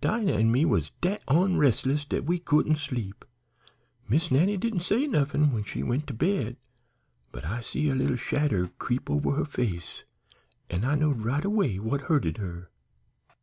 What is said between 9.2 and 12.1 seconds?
her face an' I knowed right away what